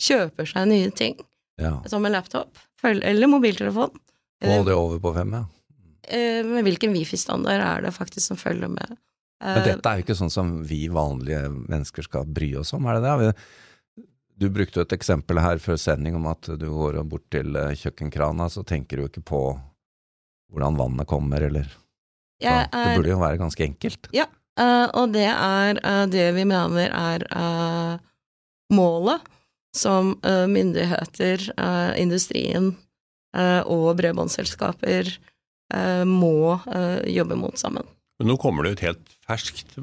kjøper 0.00 0.48
seg 0.48 0.68
nye 0.70 0.90
ting, 0.96 1.18
Ja. 1.60 1.82
som 1.84 2.06
en 2.06 2.12
laptop 2.16 2.56
eller 2.82 3.28
mobiltelefon. 3.28 3.90
Og 4.48 4.64
det 4.64 4.72
over 4.72 4.98
på 4.98 5.12
5, 5.14 5.32
ja. 5.36 5.44
Eh, 6.08 6.40
med 6.42 6.64
hvilken 6.64 6.94
wifi-standard 6.96 7.60
er 7.60 7.82
det 7.84 7.92
faktisk 7.92 8.30
som 8.30 8.38
følger 8.40 8.70
med? 8.72 8.96
Eh, 9.42 9.54
Men 9.58 9.64
dette 9.68 9.84
er 9.90 9.98
jo 10.00 10.04
ikke 10.06 10.16
sånn 10.16 10.32
som 10.32 10.62
vi 10.64 10.86
vanlige 10.88 11.50
mennesker 11.68 12.02
skal 12.08 12.24
bry 12.24 12.54
oss 12.56 12.72
om, 12.72 12.86
er 12.86 12.96
det 13.00 13.12
det? 13.26 13.34
Du 14.40 14.48
brukte 14.48 14.80
jo 14.80 14.86
et 14.88 14.96
eksempel 14.96 15.38
her 15.38 15.58
før 15.60 15.76
sending 15.76 16.16
om 16.16 16.24
at 16.32 16.48
du 16.56 16.64
går 16.72 17.02
bort 17.04 17.28
til 17.30 17.52
eh, 17.60 17.74
kjøkkenkrana, 17.76 18.48
så 18.48 18.64
tenker 18.64 18.96
du 18.96 19.02
jo 19.04 19.08
ikke 19.12 19.26
på 19.28 19.42
hvordan 20.50 20.76
vannet 20.80 21.06
kommer, 21.06 21.42
eller 21.46 21.68
jeg 22.40 22.68
Det 22.72 22.80
er, 22.80 22.96
burde 22.96 23.10
jo 23.14 23.18
være 23.20 23.38
ganske 23.40 23.64
enkelt. 23.66 24.08
Ja, 24.16 24.26
Og 24.94 25.12
det 25.14 25.26
er 25.30 25.78
eh, 25.80 26.06
det 26.12 26.34
vi 26.36 26.44
mener 26.44 26.90
er 26.92 27.22
eh, 27.30 27.98
målet 28.74 29.20
som 29.76 30.16
eh, 30.26 30.46
myndigheter, 30.50 31.44
eh, 31.56 31.92
industrien 32.02 32.72
eh, 33.36 33.60
og 33.64 33.96
bredbåndsselskaper 34.00 35.08
eh, 35.72 36.04
må 36.04 36.58
eh, 36.74 37.06
jobbe 37.14 37.36
mot 37.38 37.56
sammen. 37.60 37.86
Men 38.20 38.28
nå 38.32 38.36
kommer 38.42 38.64
det 38.66 38.72
jo 38.74 38.78
et 38.80 38.86
helt 38.90 39.14
ferskt 39.30 39.78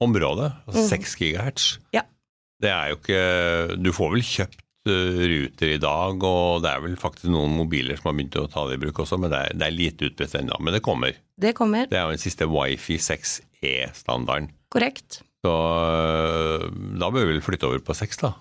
område, 0.00 0.52
altså 0.66 0.80
Mhm. 0.80 0.88
6 0.88 1.16
gigahertz. 1.20 1.78
Ja. 1.92 2.02
Det 2.62 2.70
er 2.70 2.88
jo 2.92 2.96
ikke 2.96 3.82
Du 3.82 3.90
får 3.92 4.12
vel 4.14 4.22
kjøpt 4.24 4.63
ruter 4.90 5.70
i 5.74 5.78
dag, 5.80 6.22
og 6.28 6.62
det 6.64 6.70
er 6.70 6.82
vel 6.84 6.96
faktisk 7.00 7.30
noen 7.32 7.54
mobiler 7.56 7.96
som 7.96 8.10
har 8.10 8.16
begynt 8.18 8.36
å 8.40 8.46
ta 8.52 8.66
det 8.68 8.76
i 8.76 8.82
bruk 8.82 8.98
også, 9.04 9.16
men 9.20 9.32
det 9.32 9.38
er, 9.40 9.54
det 9.56 9.66
er 9.68 9.76
lite 9.78 10.08
utbredt 10.10 10.34
ennå. 10.40 10.58
Men 10.60 10.76
det 10.76 10.82
kommer. 10.84 11.16
Det 11.40 11.54
kommer, 11.56 11.86
Det 11.90 11.96
er 11.98 12.04
jo 12.08 12.14
den 12.16 12.22
siste 12.24 12.48
Wifi 12.50 12.98
6E-standarden. 13.00 14.50
korrekt. 14.74 15.22
Så 15.44 15.52
øh, 15.52 16.68
da 17.00 17.10
bør 17.12 17.26
vi 17.26 17.34
vel 17.34 17.42
flytte 17.44 17.68
over 17.68 17.78
på 17.84 17.94
6, 17.96 18.20
da. 18.22 18.32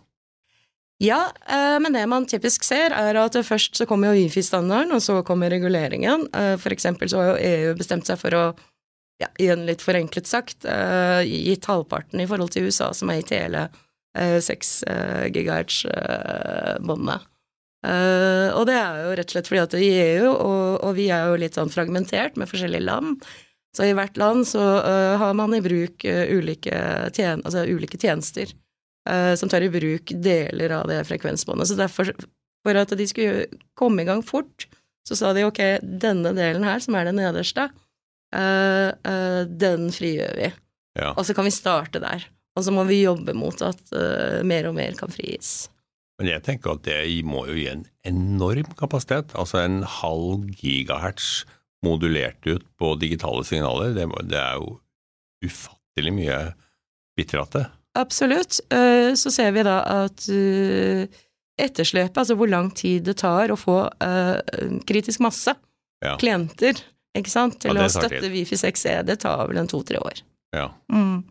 Ja, 1.04 1.22
eh, 1.52 1.80
men 1.84 1.92
det 1.96 2.04
man 2.08 2.26
typisk 2.30 2.64
ser, 2.64 2.94
er 2.96 3.18
at 3.20 3.36
først 3.44 3.76
så 3.76 3.88
kommer 3.90 4.12
jo 4.14 4.22
Wifi-standarden, 4.22 4.94
og 4.96 5.02
så 5.04 5.18
kommer 5.28 5.52
reguleringen. 5.52 6.28
Eh, 6.34 6.56
For 6.62 6.72
eksempel 6.72 7.10
så 7.12 7.20
har 7.20 7.34
jo 7.34 7.50
EU 7.50 7.74
bestemt 7.80 8.08
seg 8.08 8.20
for 8.22 8.38
å, 8.38 8.44
ja, 9.20 9.28
igjen 9.42 9.66
litt 9.68 9.84
forenklet 9.84 10.28
sagt, 10.30 10.64
eh, 10.66 11.24
gitt 11.28 11.66
halvparten 11.68 12.22
i 12.24 12.28
forhold 12.30 12.52
til 12.56 12.70
USA, 12.70 12.94
som 12.96 13.12
er 13.12 13.20
i 13.20 13.28
hele 13.36 13.66
eh, 13.68 13.82
6 14.14 14.72
gigahertz-båndet. 15.34 17.24
og 17.84 18.64
det 18.70 18.76
er 18.78 19.00
jo 19.02 19.16
rett 19.18 19.32
og 19.32 19.34
slett 19.34 19.50
fordi 19.50 19.62
at 19.64 19.74
i 19.80 19.90
EU, 20.04 20.28
og, 20.30 20.84
og 20.86 20.92
vi 21.00 21.08
er 21.10 21.32
jo 21.32 21.40
litt 21.42 21.58
sånn 21.58 21.74
fragmentert 21.74 22.38
med 22.38 22.52
forskjellige 22.52 22.86
land, 22.86 23.26
så 23.74 23.88
i 23.90 23.96
hvert 23.98 24.20
land 24.22 24.46
så 24.46 24.62
uh, 24.86 25.16
har 25.18 25.34
man 25.34 25.56
i 25.58 25.64
bruk 25.66 26.06
uh, 26.06 26.30
ulike, 26.30 26.78
tjen 27.18 27.42
altså 27.42 27.66
ulike 27.66 27.98
tjenester 27.98 28.54
eh, 29.10 29.36
som 29.36 29.50
tar 29.50 29.62
i 29.62 29.70
bruk 29.70 30.14
deler 30.24 30.70
av 30.70 30.88
det 30.88 31.02
frekvensbåndet. 31.08 31.68
Så 31.68 31.78
derfor, 31.80 32.12
for 32.64 32.80
at 32.80 32.94
de 32.98 33.08
skulle 33.10 33.48
komme 33.80 34.04
i 34.04 34.08
gang 34.08 34.24
fort, 34.26 34.68
så 35.08 35.18
sa 35.20 35.34
de 35.36 35.46
ok, 35.48 35.62
denne 35.82 36.32
delen 36.38 36.64
her, 36.68 36.80
som 36.84 36.96
er 36.96 37.10
den 37.10 37.20
nederste, 37.20 37.70
eh, 38.36 38.90
eh, 38.94 39.42
den 39.48 39.90
frigjør 39.92 40.38
vi. 40.40 40.54
Ja. 41.00 41.14
Og 41.18 41.26
så 41.28 41.36
kan 41.36 41.48
vi 41.48 41.56
starte 41.56 42.02
der. 42.04 42.28
Og 42.54 42.66
så 42.66 42.74
må 42.76 42.84
vi 42.86 43.02
jobbe 43.04 43.34
mot 43.38 43.62
at 43.66 43.82
uh, 43.96 44.42
mer 44.46 44.68
og 44.70 44.76
mer 44.78 44.94
kan 44.98 45.10
frigis. 45.14 45.70
Men 46.22 46.30
jeg 46.30 46.44
tenker 46.46 46.76
at 46.76 46.84
det 46.86 47.00
må 47.26 47.48
jo 47.50 47.56
gi 47.58 47.68
en 47.72 47.86
enorm 48.06 48.70
kapasitet. 48.78 49.34
Altså 49.34 49.64
en 49.64 49.82
halv 49.82 50.46
gigahertz 50.60 51.44
modulert 51.84 52.46
ut 52.46 52.64
på 52.80 52.94
digitale 53.02 53.42
signaler. 53.48 53.96
Det, 53.98 54.06
det 54.30 54.38
er 54.40 54.60
jo 54.62 54.76
ufattelig 55.44 56.14
mye 56.16 56.38
bitrate. 57.18 57.66
Absolutt. 57.98 58.62
Eh, 58.74 59.14
Så 59.20 59.34
ser 59.34 59.52
vi 59.58 59.66
da 59.66 59.80
at 60.06 60.24
eh, 60.32 61.10
etterslepet, 61.62 62.18
altså 62.22 62.38
hvor 62.40 62.50
lang 62.50 62.72
tid 62.78 63.04
det 63.10 63.18
tar 63.22 63.52
å 63.54 63.58
få 63.60 63.82
kritisk 64.90 65.22
masse, 65.26 65.54
Ja. 66.04 66.16
klienter, 66.20 66.80
ikke 67.16 67.30
sant, 67.32 67.60
til 67.62 67.78
Ja, 67.78 67.86
å 67.86 67.92
støtte. 67.94 68.28
Wifi 68.34 68.58
6E, 68.60 69.04
det 69.06 69.20
tar 69.22 69.46
vel 69.48 69.62
en 69.62 69.70
to-tre 69.70 70.00
år. 70.02 70.24
Ja. 70.56 70.66
Mm. 70.92 71.22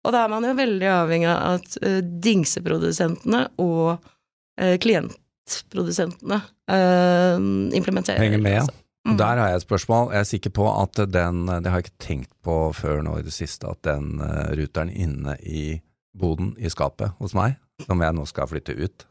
Og 0.00 0.14
da 0.14 0.24
er 0.24 0.32
man 0.32 0.46
jo 0.48 0.56
veldig 0.56 0.88
avhengig 0.94 1.28
av 1.28 1.58
at 1.58 1.74
uh, 1.84 1.98
dingseprodusentene 2.24 3.42
og 3.60 3.98
uh, 4.00 4.76
klientprodusentene 4.80 6.38
uh, 6.40 7.36
implementerer. 7.76 8.22
Henger 8.24 8.40
med, 8.40 8.56
ja. 8.56 8.62
altså. 8.64 8.76
Mm. 9.08 9.14
Der 9.16 9.38
har 9.40 9.48
jeg 9.48 9.56
et 9.60 9.64
spørsmål. 9.64 10.10
Jeg 10.12 10.20
er 10.20 10.28
sikker 10.28 10.52
på 10.56 10.66
at 10.68 10.98
den, 11.08 11.46
det 11.48 11.70
har 11.72 11.80
jeg 11.80 11.88
ikke 11.88 12.04
tenkt 12.04 12.32
på 12.44 12.56
før 12.76 13.00
nå 13.04 13.14
i 13.16 13.24
det 13.24 13.32
siste, 13.32 13.70
at 13.72 13.80
den 13.88 14.20
ruteren 14.58 14.90
inne 14.92 15.38
i 15.40 15.78
boden 16.20 16.52
i 16.60 16.68
skapet 16.68 17.16
hos 17.16 17.32
meg, 17.32 17.56
som 17.86 18.04
jeg 18.04 18.12
nå 18.12 18.26
skal 18.28 18.50
flytte 18.50 18.76
ut, 18.76 19.06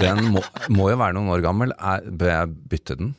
den 0.00 0.22
må, 0.32 0.40
må 0.72 0.88
jo 0.88 0.96
være 0.96 1.18
noen 1.18 1.28
år 1.34 1.44
gammel. 1.44 1.76
Er, 1.76 2.08
bør 2.08 2.32
jeg 2.32 2.56
bytte 2.72 2.96
den? 3.02 3.12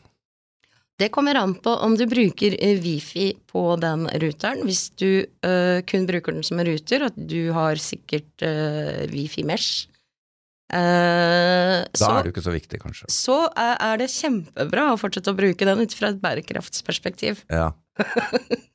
Det 1.00 1.08
kommer 1.16 1.38
an 1.40 1.54
på 1.64 1.72
om 1.86 1.96
du 1.96 2.04
bruker 2.12 2.58
eh, 2.60 2.80
wifi 2.84 3.30
på 3.48 3.62
den 3.80 4.04
ruteren. 4.20 4.66
Hvis 4.68 4.90
du 5.00 5.24
uh, 5.46 5.80
kun 5.88 6.08
bruker 6.10 6.36
den 6.36 6.44
som 6.44 6.60
en 6.60 6.68
ruter, 6.68 7.06
og 7.08 7.16
du 7.16 7.54
har 7.56 7.80
sikkert 7.80 8.44
uh, 8.44 9.06
wifi 9.12 9.46
mesh, 9.48 9.88
uh, 10.74 11.88
Da 11.88 12.02
så, 12.02 12.10
er 12.12 12.20
det 12.20 12.34
jo 12.34 12.36
ikke 12.36 12.48
så 12.50 12.56
viktig, 12.56 12.82
kanskje. 12.84 13.12
så 13.16 13.40
er, 13.54 13.78
er 13.88 14.02
det 14.04 14.10
kjempebra 14.12 14.90
å 14.92 15.00
fortsette 15.00 15.32
å 15.32 15.40
bruke 15.40 15.70
den 15.70 15.86
ut 15.86 15.96
fra 15.96 16.12
et 16.12 16.20
bærekraftsperspektiv. 16.26 17.46
Ja. 17.48 17.72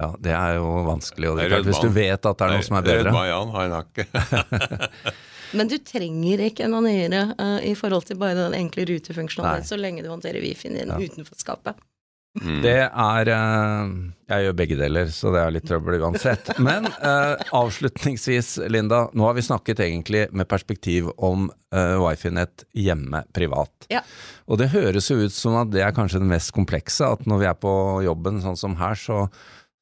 Ja, 0.00 0.14
det 0.16 0.30
er 0.32 0.54
jo 0.56 0.68
vanskelig, 0.86 1.28
og 1.28 1.34
det 1.36 1.42
er 1.44 1.50
klart, 1.50 1.66
hvis 1.68 1.82
du 1.84 1.90
vet 1.92 2.24
at 2.24 2.38
det 2.40 2.44
er 2.46 2.54
noe 2.54 2.64
som 2.64 2.78
er 2.78 2.84
bedre. 2.86 3.10
Rød 3.10 3.16
Mayan, 3.18 3.50
han 3.52 3.74
har 3.76 3.84
ikke 3.84 5.10
Men 5.56 5.70
du 5.70 5.76
trenger 5.82 6.42
ikke 6.46 6.68
noe 6.70 6.84
nyere 6.86 7.22
uh, 7.38 7.58
i 7.66 7.74
forhold 7.78 8.06
til 8.08 8.18
bare 8.20 8.36
den 8.38 8.56
enkle 8.60 8.86
rutefunksjonen 8.90 9.64
så 9.66 9.78
lenge 9.80 10.04
du 10.04 10.10
håndterer 10.12 10.42
wifien 10.44 10.76
din 10.78 10.92
Ja. 10.92 10.98
utenfor 11.00 11.38
skapet. 11.38 11.78
Mm. 12.38 12.60
Det 12.62 12.76
er 12.86 13.28
uh, 13.34 13.88
Jeg 14.30 14.44
gjør 14.44 14.52
begge 14.60 14.76
deler, 14.78 15.08
så 15.10 15.32
det 15.34 15.40
er 15.42 15.54
litt 15.56 15.64
trøbbel 15.66 15.96
uansett. 15.98 16.52
Men 16.62 16.86
uh, 16.86 17.34
avslutningsvis, 17.58 18.52
Linda. 18.70 19.08
Nå 19.18 19.26
har 19.26 19.34
vi 19.34 19.42
snakket 19.42 19.82
egentlig 19.82 20.28
med 20.30 20.46
perspektiv 20.48 21.10
om 21.18 21.48
uh, 21.74 21.96
wifi-nett 22.04 22.68
hjemme 22.78 23.24
privat. 23.34 23.88
Ja. 23.90 24.04
Og 24.46 24.60
det 24.62 24.70
høres 24.70 25.10
jo 25.10 25.18
ut 25.24 25.34
som 25.34 25.58
at 25.58 25.74
det 25.74 25.82
er 25.82 25.94
kanskje 25.96 26.22
det 26.22 26.30
mest 26.30 26.54
komplekse. 26.54 27.10
At 27.18 27.26
når 27.26 27.42
vi 27.42 27.50
er 27.50 27.58
på 27.58 27.74
jobben 28.06 28.38
sånn 28.46 28.58
som 28.58 28.78
her, 28.78 28.94
så 28.94 29.24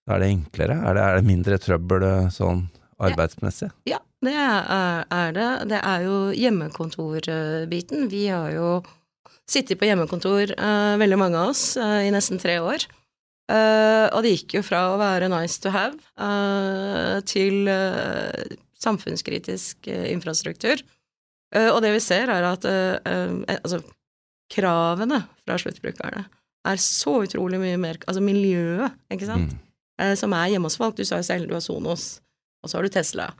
er 0.08 0.25
det 0.25 0.32
enklere? 0.32 0.80
Er 0.88 0.96
det, 0.96 1.04
er 1.04 1.20
det 1.20 1.28
mindre 1.28 1.58
trøbbel 1.60 2.04
eh, 2.08 2.28
sånn 2.32 2.64
arbeidsmessig? 3.04 3.68
Ja, 3.92 4.00
det 4.25 4.34
er, 4.34 5.04
er 5.14 5.34
det. 5.37 5.48
Det 5.70 5.78
er 5.78 6.04
jo 6.06 6.16
hjemmekontorbiten. 6.34 8.08
Vi 8.10 8.25
har 8.26 8.50
jo 8.54 8.70
sittet 9.48 9.78
på 9.80 9.87
hjemmekontor, 9.88 10.52
uh, 10.58 10.94
veldig 11.00 11.18
mange 11.20 11.38
av 11.40 11.52
oss, 11.54 11.76
uh, 11.80 12.02
i 12.04 12.10
nesten 12.12 12.40
tre 12.40 12.58
år. 12.60 12.84
Uh, 13.48 14.10
og 14.12 14.20
det 14.26 14.34
gikk 14.34 14.58
jo 14.58 14.64
fra 14.66 14.82
å 14.90 14.98
være 15.00 15.30
nice 15.32 15.56
to 15.64 15.72
have 15.72 15.96
til 17.30 17.70
samfunnskritisk 18.78 19.88
infrastruktur. 19.88 20.82
Og 21.56 21.78
det 21.80 21.94
vi 21.94 22.02
ser, 22.04 22.28
er 22.28 22.44
at 22.44 22.66
altså, 22.68 23.80
kravene 24.52 25.22
fra 25.46 25.56
sluttbrukerne 25.62 26.26
er 26.68 26.82
så 26.82 27.22
utrolig 27.25 27.60
mye 27.62 27.78
mer 27.80 27.96
Altså 28.04 28.20
miljøet, 28.20 28.92
ikke 29.14 29.30
sant, 29.30 29.54
Mm. 29.98 30.14
som 30.20 30.32
er 30.37 30.52
hjemme 30.52 30.68
hos 30.68 30.76
folk. 30.76 30.94
Du 30.98 31.04
sa 31.08 31.16
jo 31.22 31.26
selv 31.26 31.48
du 31.48 31.54
har 31.56 31.64
Sonos, 31.64 32.20
og 32.62 32.70
så 32.70 32.76
har 32.78 32.84
du 32.84 32.92
Tesla. 32.92 33.30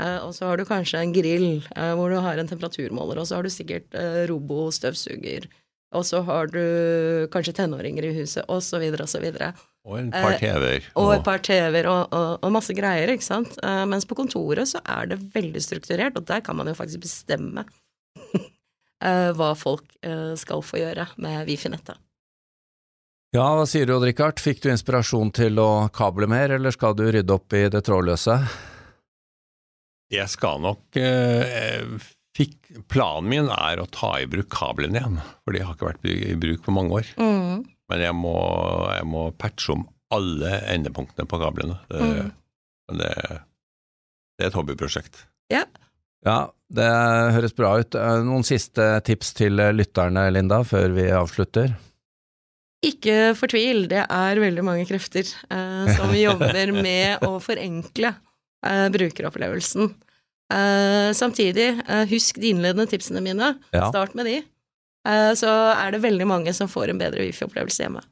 Eh, 0.00 0.18
og 0.24 0.32
så 0.36 0.48
har 0.48 0.60
du 0.60 0.66
kanskje 0.68 1.02
en 1.02 1.12
grill 1.14 1.50
eh, 1.76 1.92
hvor 1.98 2.12
du 2.12 2.20
har 2.24 2.40
en 2.40 2.48
temperaturmåler, 2.48 3.20
og 3.20 3.28
så 3.28 3.38
har 3.38 3.46
du 3.46 3.52
sikkert 3.52 3.92
eh, 3.98 4.22
robostøvsuger, 4.30 5.48
og 5.96 6.06
så 6.06 6.22
har 6.26 6.48
du 6.52 6.62
kanskje 7.34 7.56
tenåringer 7.60 8.06
i 8.08 8.14
huset, 8.20 8.46
og 8.48 8.62
så 8.64 8.80
videre 8.82 9.06
og 9.06 9.12
så 9.12 9.20
videre. 9.22 9.52
Og 9.88 9.96
en 9.96 10.10
par 10.12 10.36
TV-er. 10.38 10.86
Og 11.00 11.14
et 11.14 11.24
par 11.24 11.40
TV-er 11.40 11.88
og, 11.88 12.12
og, 12.12 12.44
og 12.44 12.52
masse 12.52 12.74
greier, 12.76 13.14
ikke 13.14 13.26
sant. 13.26 13.56
Eh, 13.64 13.84
mens 13.88 14.06
på 14.06 14.18
kontoret 14.18 14.68
så 14.70 14.82
er 14.84 15.10
det 15.12 15.20
veldig 15.34 15.62
strukturert, 15.64 16.18
og 16.20 16.28
der 16.28 16.44
kan 16.44 16.58
man 16.58 16.68
jo 16.68 16.76
faktisk 16.76 17.02
bestemme 17.06 17.64
eh, 18.36 19.30
hva 19.36 19.54
folk 19.58 19.86
eh, 20.04 20.36
skal 20.40 20.62
få 20.64 20.82
gjøre 20.82 21.10
med 21.24 21.48
Wifi-nettet. 21.48 21.98
Ja, 23.30 23.46
hva 23.54 23.62
sier 23.70 23.86
du 23.86 23.94
Odd 23.94 24.08
Rikard? 24.08 24.40
Fikk 24.42 24.64
du 24.64 24.72
inspirasjon 24.72 25.30
til 25.34 25.58
å 25.62 25.86
kable 25.94 26.26
mer, 26.30 26.50
eller 26.56 26.74
skal 26.74 26.96
du 26.98 27.06
rydde 27.06 27.34
opp 27.34 27.54
i 27.54 27.68
det 27.70 27.84
trådløse? 27.86 28.40
Jeg 30.10 30.26
skal 30.32 30.58
nok 30.64 30.96
eh, 30.98 31.92
fikk, 32.36 32.56
Planen 32.90 33.28
min 33.30 33.50
er 33.52 33.82
å 33.82 33.88
ta 33.90 34.12
i 34.22 34.26
bruk 34.30 34.48
kablene 34.54 34.98
igjen, 35.00 35.18
for 35.44 35.54
de 35.54 35.62
har 35.66 35.76
ikke 35.76 35.88
vært 35.92 36.08
i 36.10 36.34
bruk 36.40 36.64
på 36.66 36.74
mange 36.74 37.00
år. 37.00 37.10
Mm. 37.20 37.62
Men 37.90 38.04
jeg 38.04 38.14
må, 38.18 38.34
jeg 38.94 39.06
må 39.10 39.24
patche 39.38 39.74
om 39.74 39.84
alle 40.14 40.56
endepunktene 40.72 41.26
på 41.30 41.38
kablene. 41.42 41.78
Det, 41.90 42.00
Mm. 42.90 42.98
det, 42.98 43.10
det 44.38 44.46
er 44.46 44.48
et 44.50 44.56
hobbyprosjekt. 44.58 45.20
Ja. 45.52 45.64
Ja, 46.26 46.38
det 46.74 46.88
høres 47.36 47.54
bra 47.56 47.76
ut. 47.80 47.94
Eh, 47.94 48.22
Noen 48.26 48.42
siste 48.46 48.88
tips 49.06 49.30
til 49.38 49.62
eh, 49.62 49.70
lytterne, 49.74 50.26
Linda, 50.34 50.58
før 50.66 50.90
vi 50.96 51.06
avslutter? 51.14 51.70
Ikke 52.86 53.34
fortvil, 53.36 53.84
det 53.92 54.02
er 54.08 54.40
veldig 54.40 54.64
mange 54.64 54.86
krefter 54.88 55.22
eh, 55.28 55.90
som 55.98 56.14
jobber 56.16 56.72
med 56.76 57.22
å 57.28 57.34
forenkle 57.44 58.14
brukeropplevelsen. 58.66 59.94
Eh, 60.52 61.12
samtidig, 61.12 61.80
eh, 61.88 62.06
husk 62.06 62.36
de 62.36 62.48
innledende 62.48 62.86
tipsene 62.86 63.20
mine. 63.20 63.54
Ja. 63.70 63.88
Start 63.88 64.14
med 64.14 64.26
de. 64.26 64.36
Eh, 65.08 65.32
så 65.38 65.50
er 65.76 65.92
det 65.92 66.02
veldig 66.02 66.26
mange 66.26 66.54
som 66.54 66.68
får 66.68 66.90
en 66.90 66.98
bedre 66.98 67.22
wifi-opplevelse 67.22 67.86
hjemme. 67.86 68.02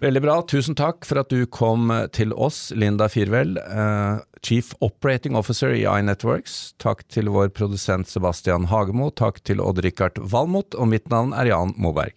Veldig 0.00 0.22
bra. 0.22 0.40
Tusen 0.48 0.76
takk 0.78 1.04
for 1.04 1.20
at 1.20 1.28
du 1.28 1.44
kom 1.52 1.90
til 2.16 2.30
oss, 2.32 2.70
Linda 2.72 3.10
Firvel, 3.12 3.58
uh, 3.60 4.22
Chief 4.40 4.70
Operating 4.80 5.36
Officer 5.36 5.74
i 5.74 5.82
iNetworks. 5.84 6.72
Takk 6.80 7.02
til 7.12 7.28
vår 7.28 7.50
produsent 7.52 8.08
Sebastian 8.08 8.70
Hagemo. 8.70 9.10
Takk 9.10 9.42
til 9.44 9.60
Odd-Rikard 9.60 10.16
Valmot, 10.16 10.72
og 10.80 10.88
mitt 10.94 11.10
navn 11.12 11.36
er 11.36 11.50
Jan 11.50 11.74
Moberg. 11.76 12.16